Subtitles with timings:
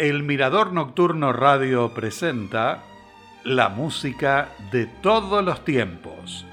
[0.00, 2.82] El Mirador Nocturno Radio presenta
[3.44, 6.46] la música de todos los tiempos.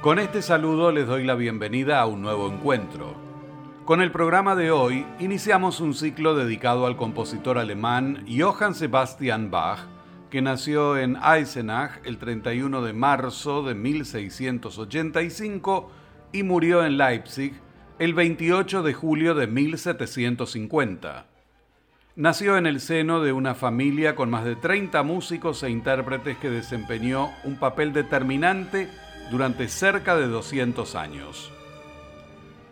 [0.00, 3.14] Con este saludo les doy la bienvenida a un nuevo encuentro.
[3.84, 9.80] Con el programa de hoy iniciamos un ciclo dedicado al compositor alemán Johann Sebastian Bach,
[10.30, 15.90] que nació en Eisenach el 31 de marzo de 1685
[16.32, 17.54] y murió en Leipzig
[17.98, 21.26] el 28 de julio de 1750.
[22.16, 26.50] Nació en el seno de una familia con más de 30 músicos e intérpretes que
[26.50, 28.88] desempeñó un papel determinante
[29.30, 31.52] durante cerca de 200 años.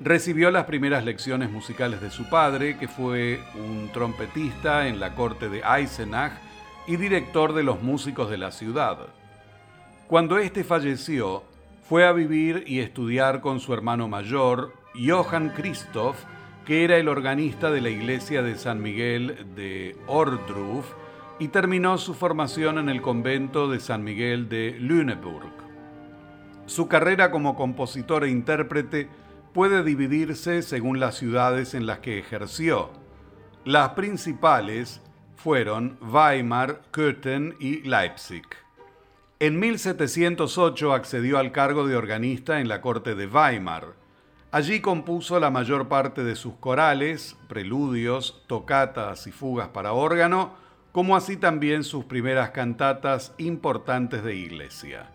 [0.01, 5.49] Recibió las primeras lecciones musicales de su padre, que fue un trompetista en la corte
[5.49, 6.46] de Eisenach
[6.87, 8.99] y director de los músicos de la ciudad.
[10.07, 11.43] Cuando éste falleció,
[11.89, 16.17] fue a vivir y estudiar con su hermano mayor, Johann Christoph,
[16.65, 20.87] que era el organista de la iglesia de San Miguel de Ordruf,
[21.39, 25.53] y terminó su formación en el convento de San Miguel de Lüneburg.
[26.67, 29.09] Su carrera como compositor e intérprete
[29.53, 32.91] puede dividirse según las ciudades en las que ejerció.
[33.65, 35.01] Las principales
[35.47, 38.43] fueron Weimar, Köthen y Leipzig.
[39.39, 43.95] En 1708 accedió al cargo de organista en la corte de Weimar.
[44.51, 50.57] Allí compuso la mayor parte de sus corales, preludios, tocatas y fugas para órgano,
[50.91, 55.13] como así también sus primeras cantatas importantes de iglesia.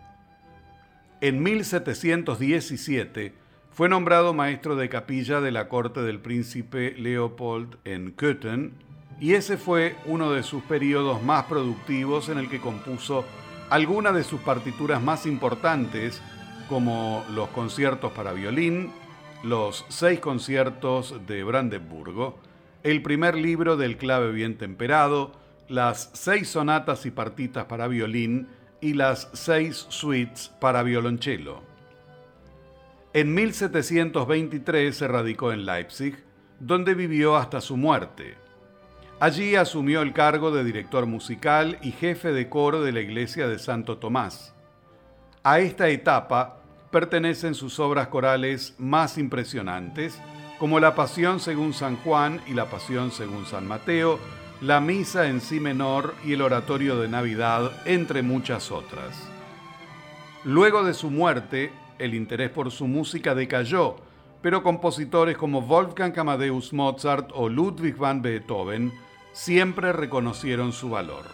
[1.20, 3.34] En 1717
[3.70, 8.91] fue nombrado maestro de capilla de la corte del príncipe Leopold en Köthen
[9.22, 13.24] y ese fue uno de sus periodos más productivos en el que compuso
[13.70, 16.20] algunas de sus partituras más importantes,
[16.68, 18.90] como los conciertos para violín,
[19.44, 22.40] los seis conciertos de Brandenburgo,
[22.82, 25.30] el primer libro del clave bien temperado,
[25.68, 28.48] las seis sonatas y partitas para violín
[28.80, 31.62] y las seis suites para violonchelo.
[33.12, 36.16] En 1723 se radicó en Leipzig,
[36.58, 38.41] donde vivió hasta su muerte.
[39.22, 43.60] Allí asumió el cargo de director musical y jefe de coro de la iglesia de
[43.60, 44.52] Santo Tomás.
[45.44, 46.56] A esta etapa
[46.90, 50.20] pertenecen sus obras corales más impresionantes,
[50.58, 54.18] como la Pasión según San Juan y la Pasión según San Mateo,
[54.60, 59.30] la Misa en sí menor y el Oratorio de Navidad, entre muchas otras.
[60.42, 63.98] Luego de su muerte, el interés por su música decayó,
[64.40, 68.92] pero compositores como Wolfgang Amadeus Mozart o Ludwig van Beethoven
[69.32, 71.24] siempre reconocieron su valor.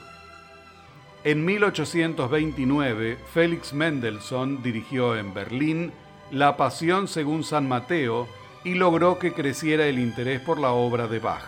[1.24, 5.92] En 1829, Félix Mendelssohn dirigió en Berlín
[6.30, 8.28] La Pasión según San Mateo
[8.64, 11.42] y logró que creciera el interés por la obra de Bach.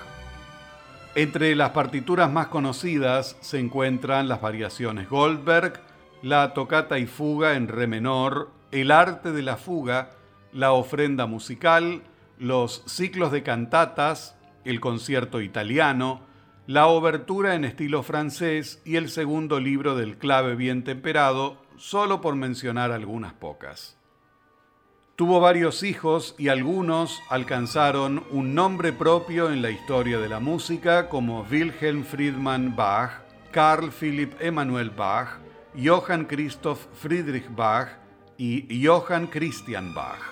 [1.14, 5.80] Entre las partituras más conocidas se encuentran las variaciones Goldberg,
[6.22, 10.10] la tocata y fuga en re menor, el arte de la fuga,
[10.52, 12.02] la ofrenda musical,
[12.38, 16.20] los ciclos de cantatas, el concierto italiano,
[16.70, 22.36] la obertura en estilo francés y el segundo libro del clave bien temperado, solo por
[22.36, 23.98] mencionar algunas pocas.
[25.16, 31.08] Tuvo varios hijos y algunos alcanzaron un nombre propio en la historia de la música
[31.08, 35.40] como Wilhelm Friedmann Bach, Carl Philipp Emanuel Bach,
[35.76, 37.88] Johann Christoph Friedrich Bach
[38.38, 40.29] y Johann Christian Bach.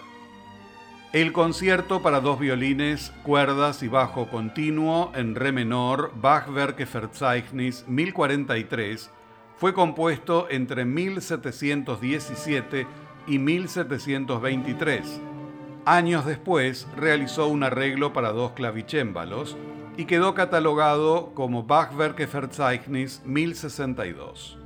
[1.15, 9.11] El concierto para dos violines, cuerdas y bajo continuo en re menor, Bachwerke Verzeichnis 1043,
[9.57, 12.87] fue compuesto entre 1717
[13.27, 15.23] y 1723.
[15.87, 19.57] Años después realizó un arreglo para dos clavicémbalos
[19.97, 24.58] y quedó catalogado como Bachwerke Verzeichnis 1062.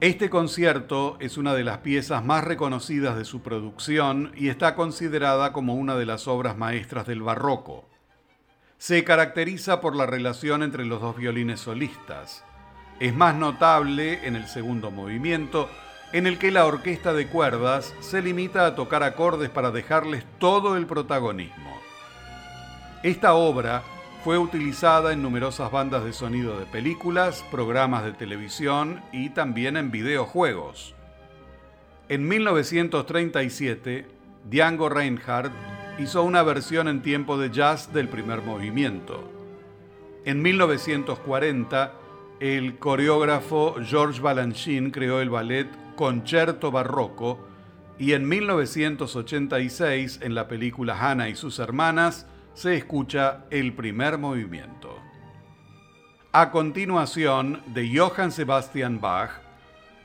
[0.00, 5.54] Este concierto es una de las piezas más reconocidas de su producción y está considerada
[5.54, 7.88] como una de las obras maestras del barroco.
[8.76, 12.44] Se caracteriza por la relación entre los dos violines solistas.
[13.00, 15.70] Es más notable en el segundo movimiento,
[16.12, 20.76] en el que la orquesta de cuerdas se limita a tocar acordes para dejarles todo
[20.76, 21.74] el protagonismo.
[23.02, 23.82] Esta obra
[24.26, 29.92] fue utilizada en numerosas bandas de sonido de películas, programas de televisión y también en
[29.92, 30.96] videojuegos.
[32.08, 34.04] En 1937,
[34.50, 35.52] Django Reinhardt
[36.00, 39.30] hizo una versión en tiempo de jazz del primer movimiento.
[40.24, 41.92] En 1940,
[42.40, 47.46] el coreógrafo Georges Balanchine creó el ballet Concerto Barroco,
[47.96, 52.26] y en 1986, en la película Hannah y sus hermanas,
[52.56, 54.98] se escucha el primer movimiento.
[56.32, 59.42] A continuación, de Johann Sebastian Bach,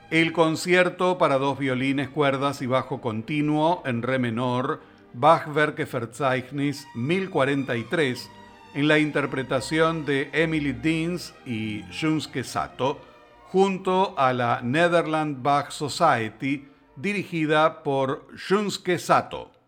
[0.09, 4.81] el concierto para dos violines, cuerdas y bajo continuo en re menor,
[5.13, 8.29] Bachwerke Verzeichnis 1043,
[8.73, 12.99] en la interpretación de Emily Deans y Shunsuke Sato,
[13.47, 16.67] junto a la Netherland Bach Society,
[16.97, 19.60] dirigida por Shunsuke Sato.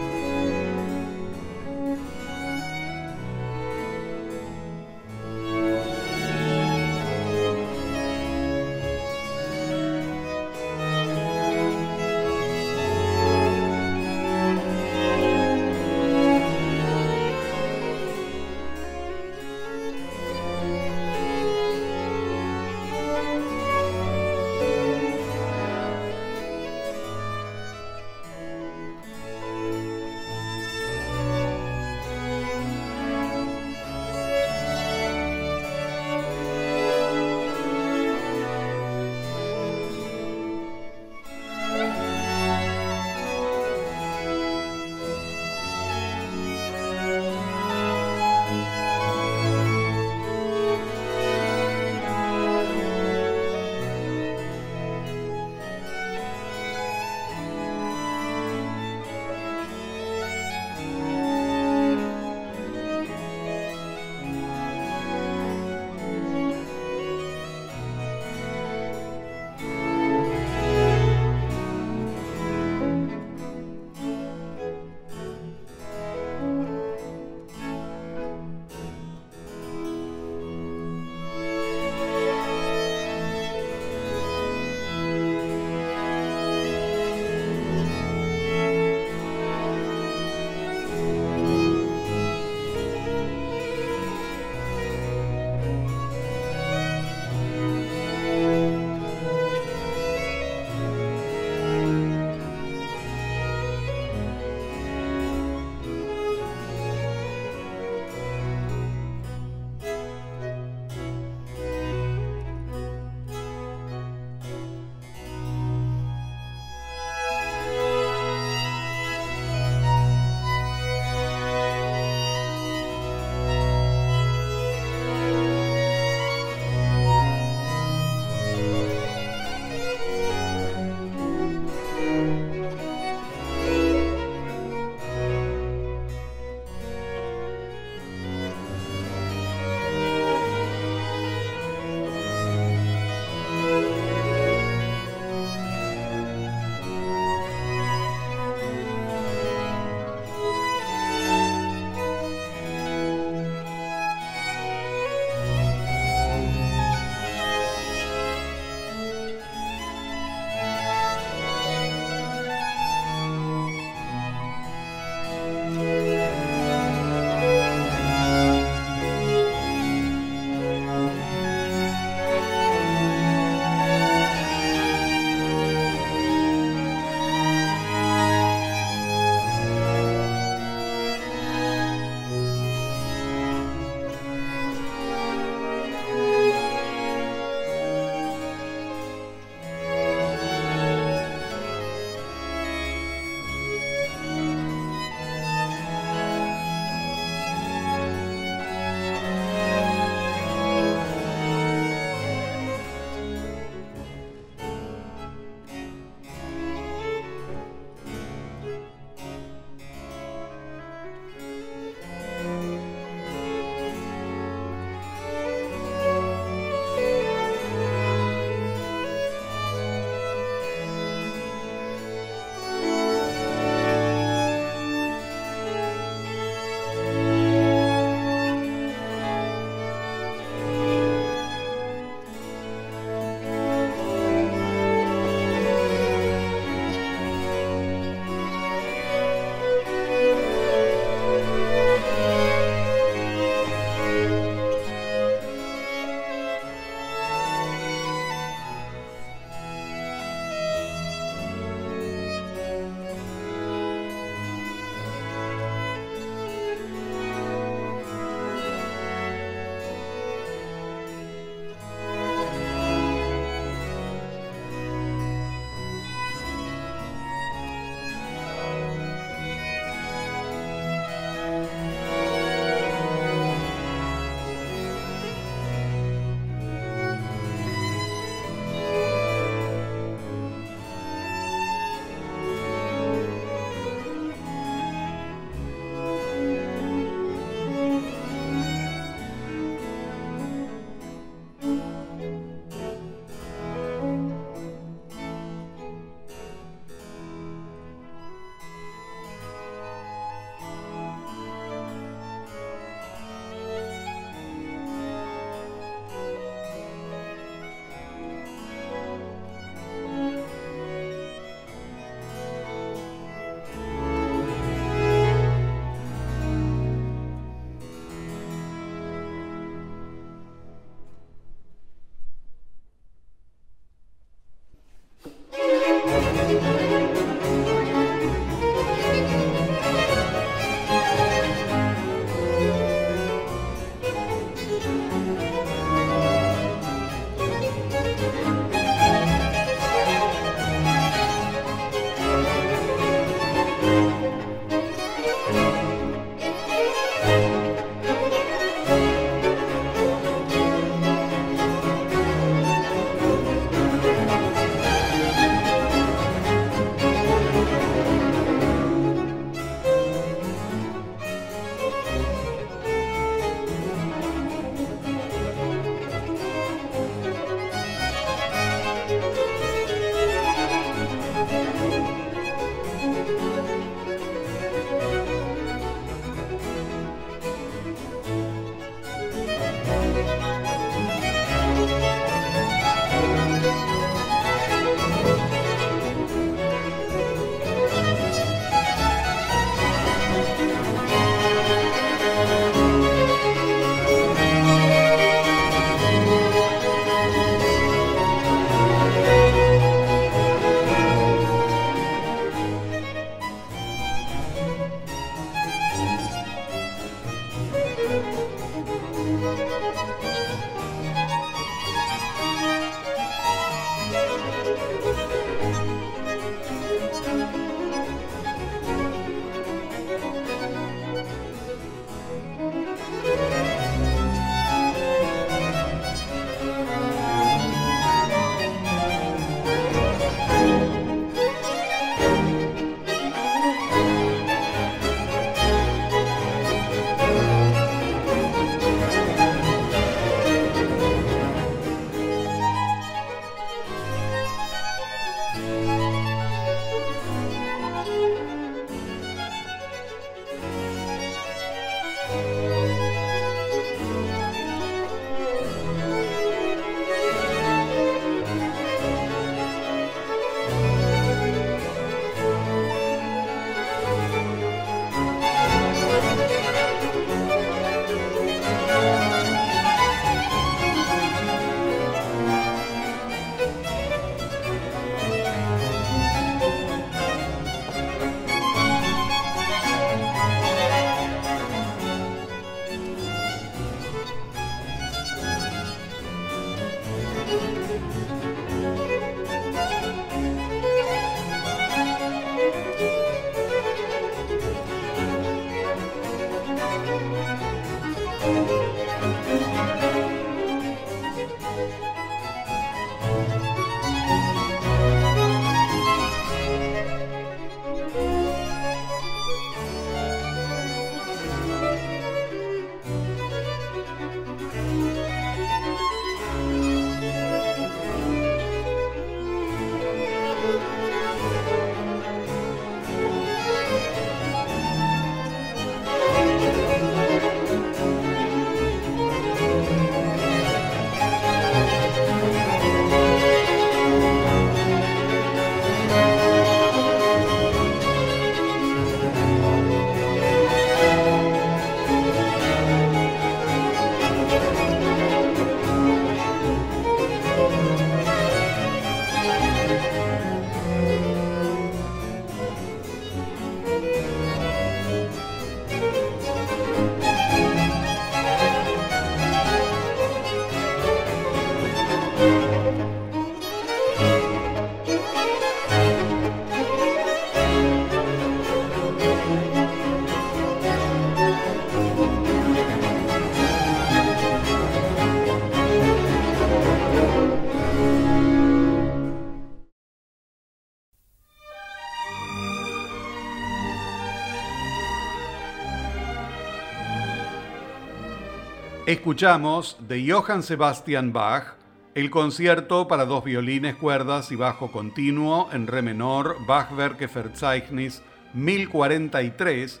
[589.12, 591.74] Escuchamos de Johann Sebastian Bach
[592.14, 598.22] el concierto para dos violines, cuerdas y bajo continuo en re menor Bachwerke Verzeichnis
[598.54, 600.00] 1043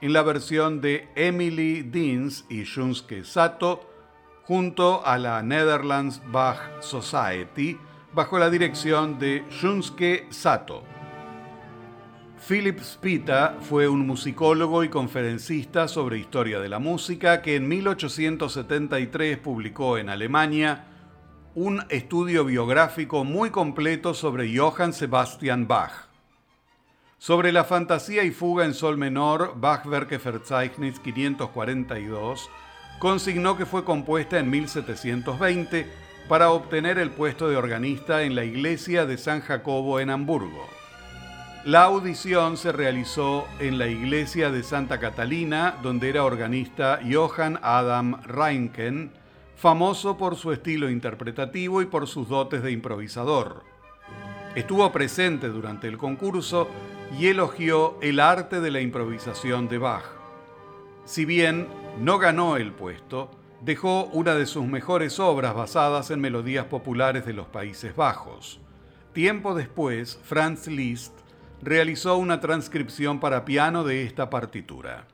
[0.00, 3.80] en la versión de Emily Deans y Shunsuke Sato
[4.44, 7.76] junto a la Netherlands Bach Society
[8.12, 10.91] bajo la dirección de Shunsuke Sato.
[12.46, 19.38] Philip Spita fue un musicólogo y conferencista sobre historia de la música que en 1873
[19.38, 20.86] publicó en Alemania
[21.54, 26.08] un estudio biográfico muy completo sobre Johann Sebastian Bach.
[27.16, 32.50] Sobre la fantasía y fuga en sol menor, Bachwerke Verzeichnis 542,
[32.98, 35.86] consignó que fue compuesta en 1720
[36.28, 40.81] para obtener el puesto de organista en la iglesia de San Jacobo en Hamburgo.
[41.64, 48.20] La audición se realizó en la iglesia de Santa Catalina, donde era organista Johann Adam
[48.24, 49.12] Reinken,
[49.54, 53.62] famoso por su estilo interpretativo y por sus dotes de improvisador.
[54.56, 56.66] Estuvo presente durante el concurso
[57.16, 60.06] y elogió el arte de la improvisación de Bach.
[61.04, 61.68] Si bien
[62.00, 67.34] no ganó el puesto, dejó una de sus mejores obras basadas en melodías populares de
[67.34, 68.58] los Países Bajos.
[69.12, 71.21] Tiempo después, Franz Liszt
[71.62, 75.06] realizó una transcripción para piano de esta partitura.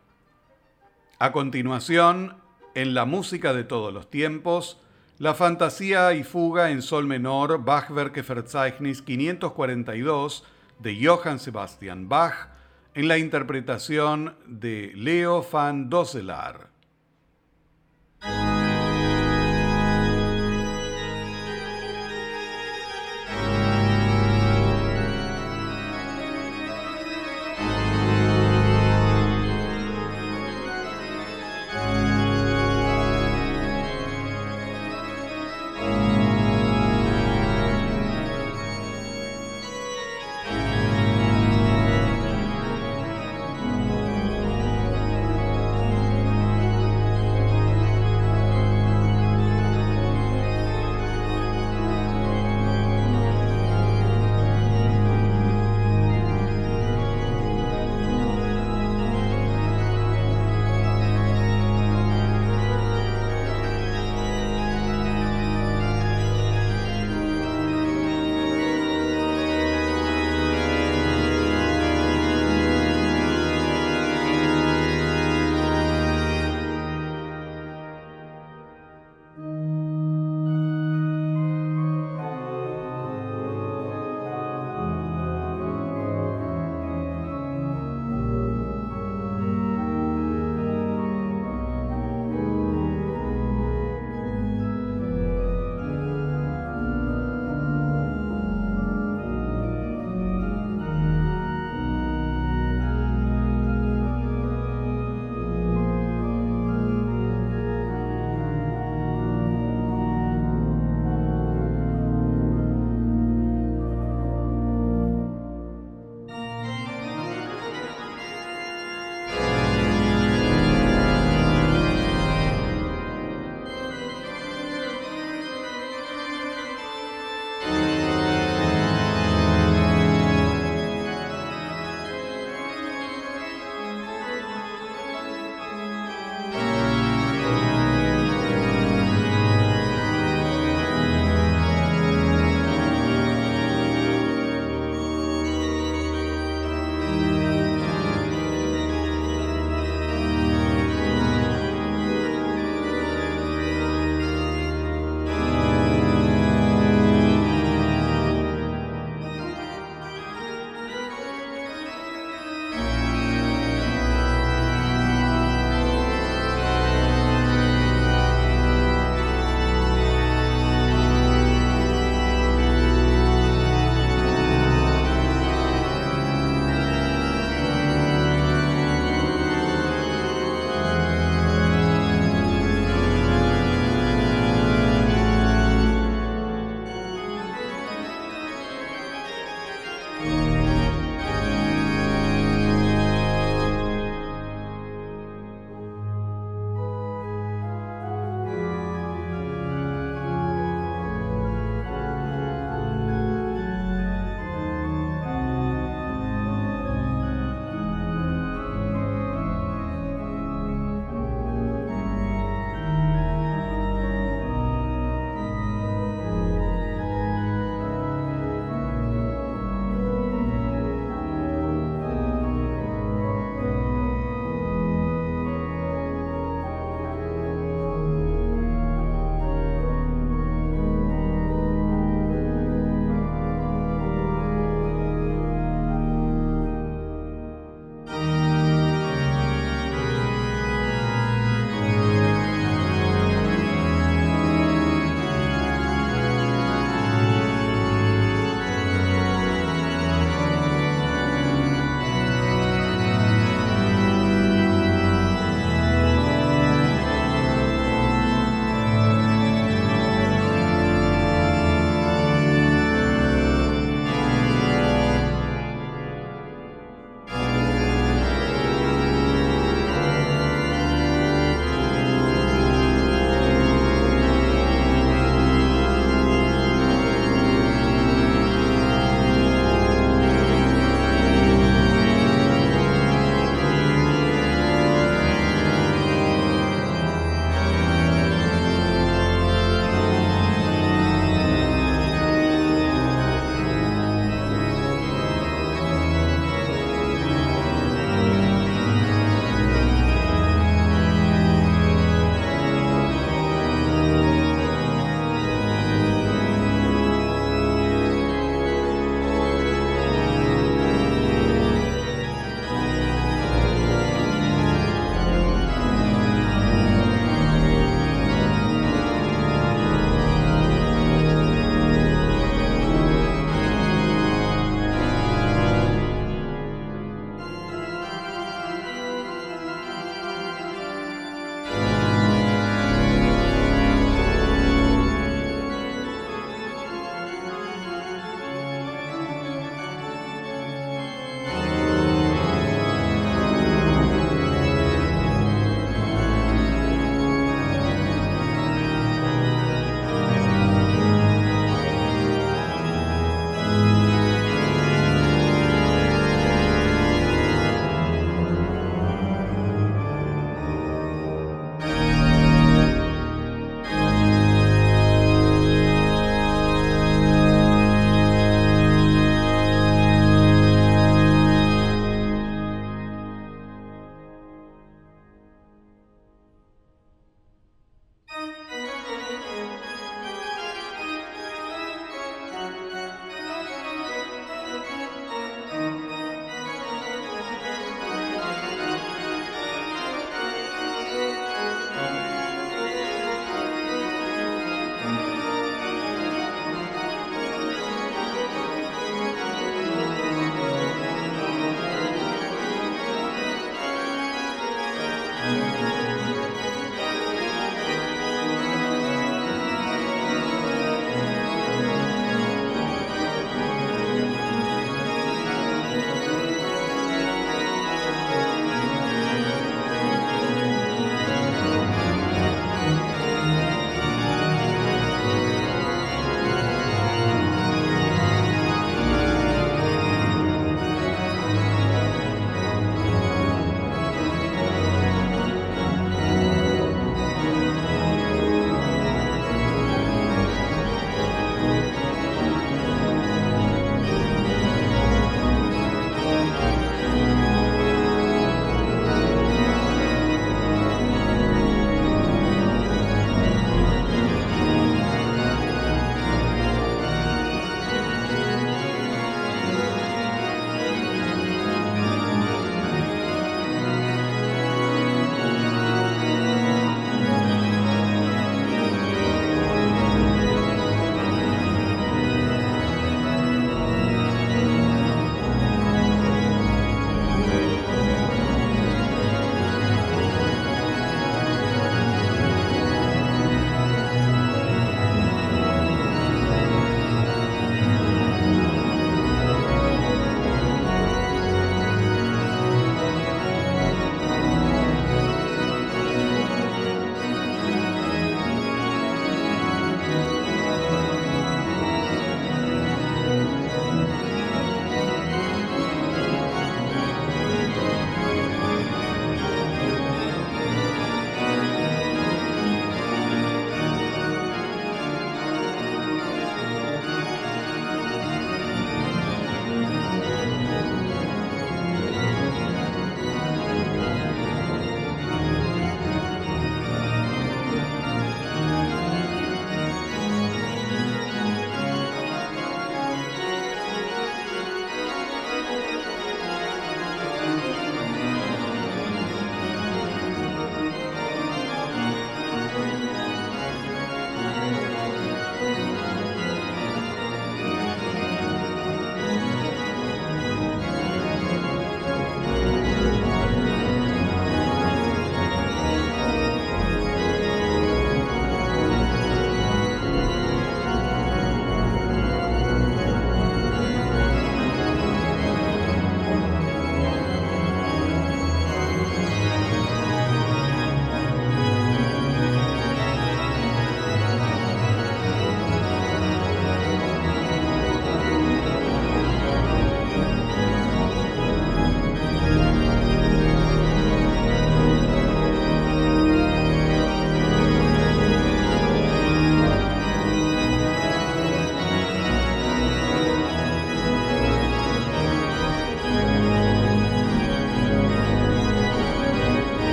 [1.19, 2.37] A continuación,
[2.75, 4.81] en la música de todos los tiempos,
[5.19, 10.45] la fantasía y fuga en sol menor Bachwerke Verzeichnis 542
[10.79, 12.49] de Johann Sebastian Bach
[12.95, 16.69] en la interpretación de Leo van Dosselaar.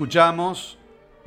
[0.00, 0.78] Escuchamos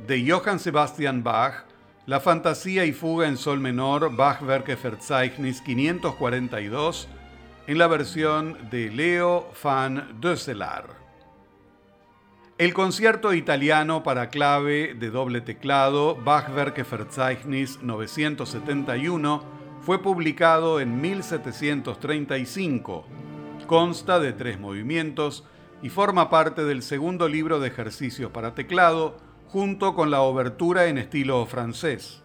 [0.04, 1.62] de Johann Sebastian Bach
[2.06, 7.06] la fantasía y fuga en sol menor Bachwerke Verzeichnis 542
[7.68, 10.86] en la versión de Leo van Dösselar.
[12.58, 19.44] El concierto italiano para clave de doble teclado Bachwerke Verzeichnis 971
[19.82, 23.04] fue publicado en 1735.
[23.68, 25.44] Consta de tres movimientos
[25.82, 29.16] y forma parte del segundo libro de ejercicios para teclado
[29.48, 32.22] junto con la obertura en estilo francés.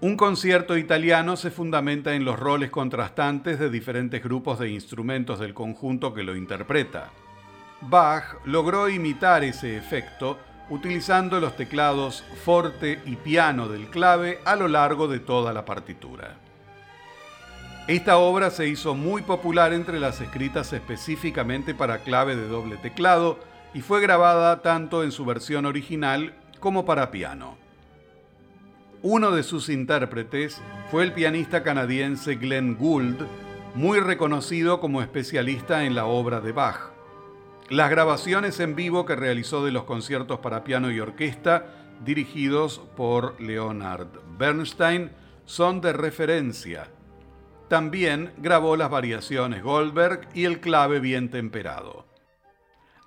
[0.00, 5.52] Un concierto italiano se fundamenta en los roles contrastantes de diferentes grupos de instrumentos del
[5.52, 7.10] conjunto que lo interpreta.
[7.82, 10.38] Bach logró imitar ese efecto
[10.70, 16.38] utilizando los teclados forte y piano del clave a lo largo de toda la partitura.
[17.90, 23.40] Esta obra se hizo muy popular entre las escritas específicamente para clave de doble teclado
[23.74, 27.58] y fue grabada tanto en su versión original como para piano.
[29.02, 30.62] Uno de sus intérpretes
[30.92, 33.26] fue el pianista canadiense Glenn Gould,
[33.74, 36.92] muy reconocido como especialista en la obra de Bach.
[37.70, 41.66] Las grabaciones en vivo que realizó de los conciertos para piano y orquesta,
[42.04, 44.06] dirigidos por Leonard
[44.38, 45.10] Bernstein,
[45.44, 46.86] son de referencia.
[47.70, 52.04] También grabó las variaciones Goldberg y el clave bien temperado.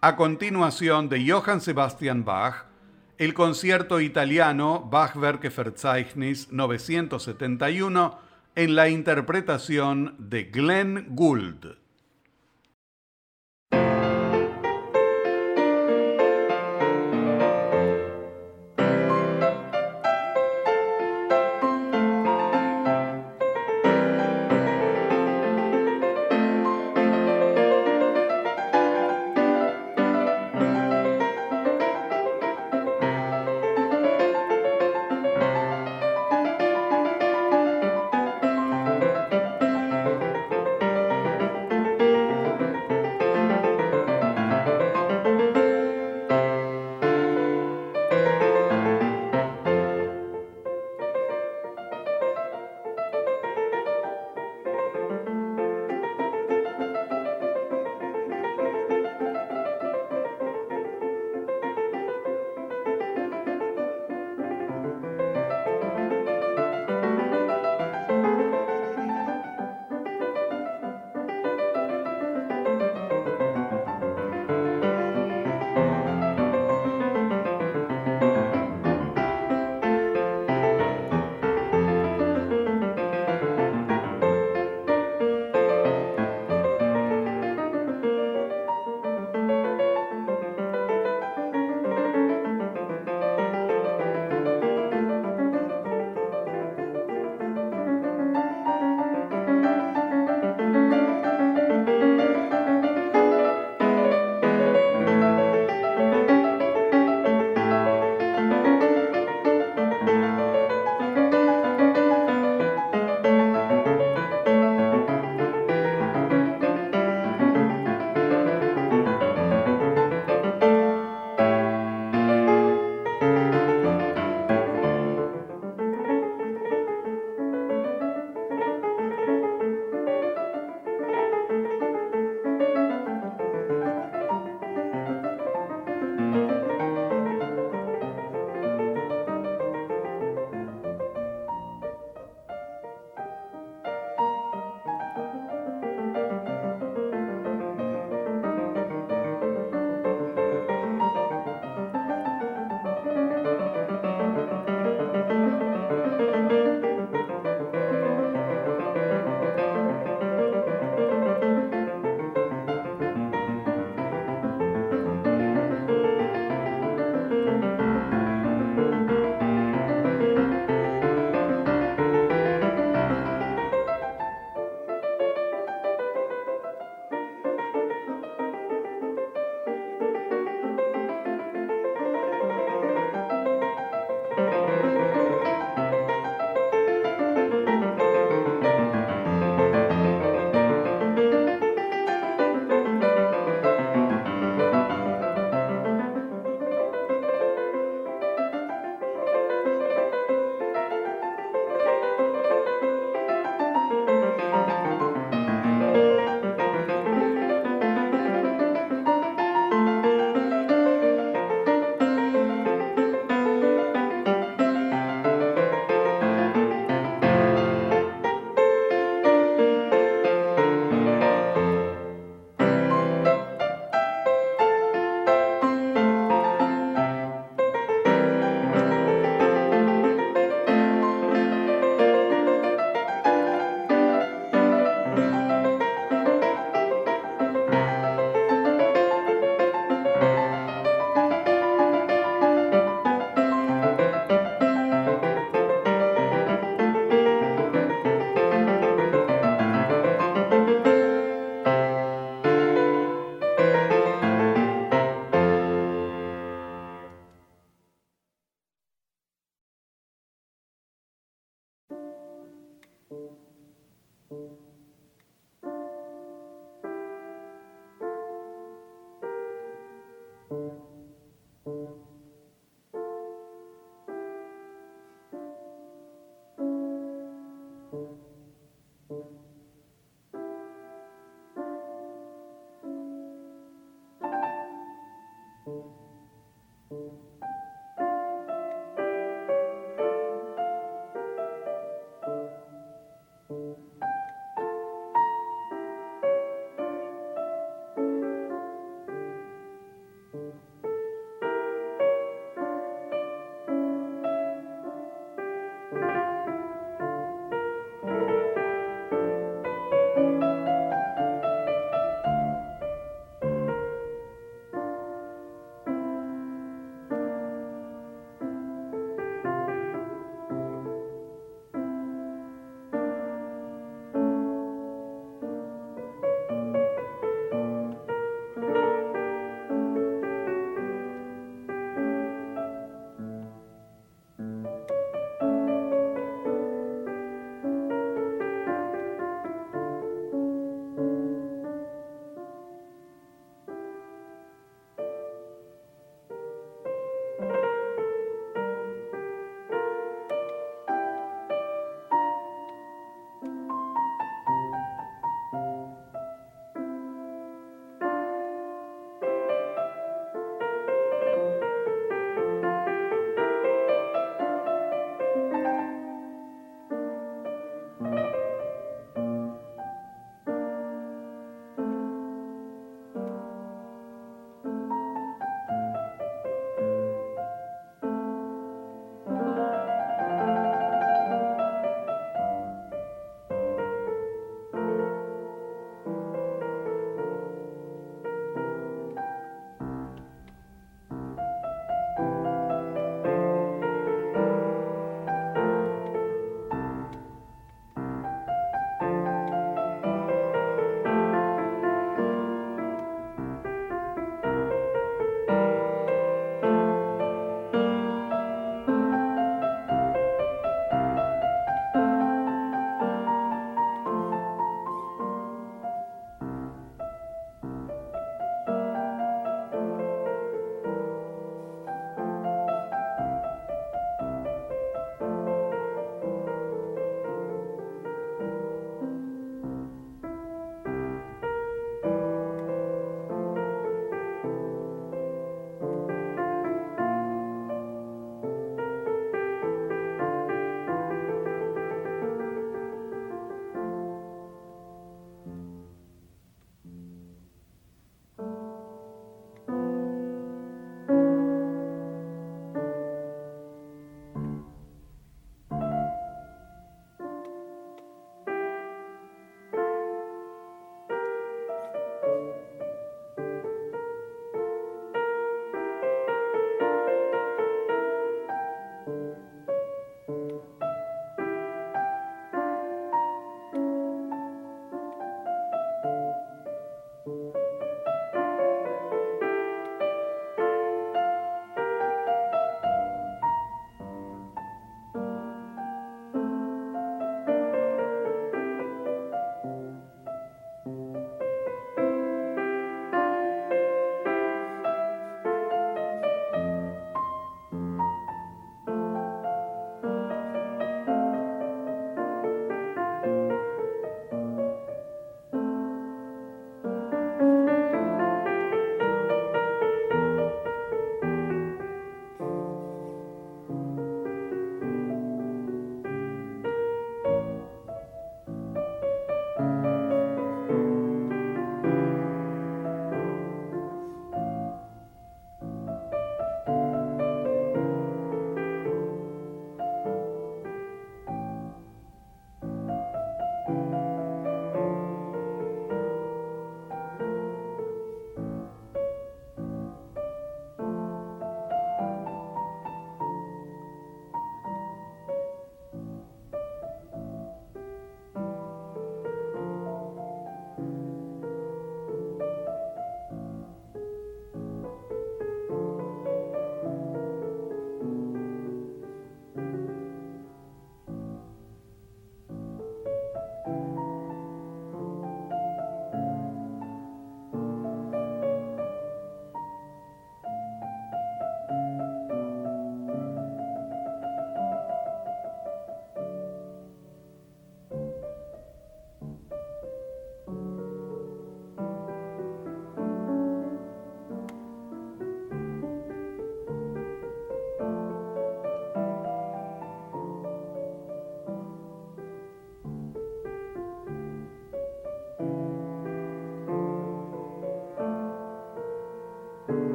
[0.00, 2.66] A continuación de Johann Sebastian Bach,
[3.18, 8.20] el concierto italiano Bachwerke Verzeichnis 971
[8.54, 11.81] en la interpretación de Glenn Gould.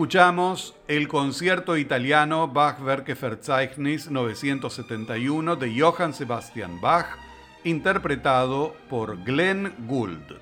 [0.00, 7.18] Escuchamos el concierto italiano Bachwerke Verzeichnis 971 de Johann Sebastian Bach,
[7.64, 10.38] interpretado por Glenn Gould.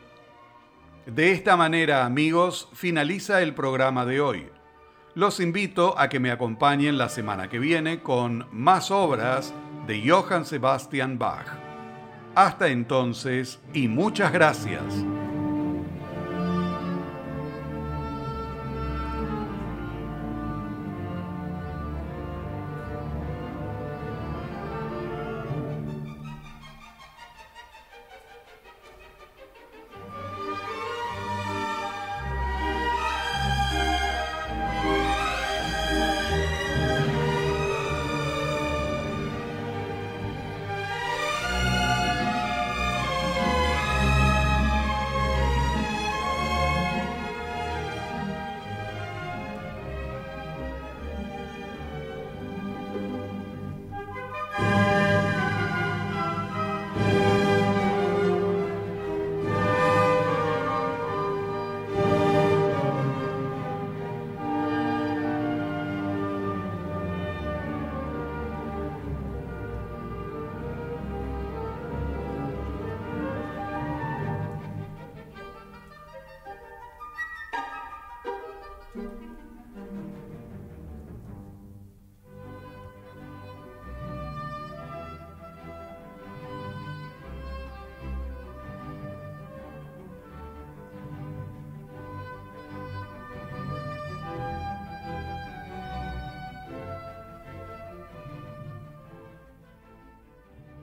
[1.06, 4.46] De esta manera, amigos, finaliza el programa de hoy.
[5.16, 9.52] Los invito a que me acompañen la semana que viene con más obras
[9.88, 11.48] de Johann Sebastian Bach.
[12.36, 14.84] Hasta entonces y muchas gracias.